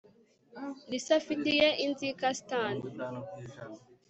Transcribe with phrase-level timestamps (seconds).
[0.89, 2.75] lisa afitiye inzika stan